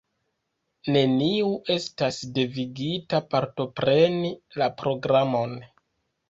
[0.93, 5.55] Neniu estas devigita partopreni la programon.